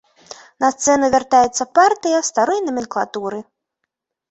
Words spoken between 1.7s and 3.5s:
партыя старой наменклатуры.